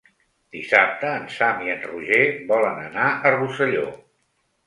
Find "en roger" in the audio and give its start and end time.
1.73-2.23